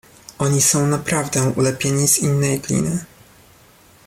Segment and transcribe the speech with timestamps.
[0.39, 3.05] "Oni są naprawdę ulepieni z innej gliny“..."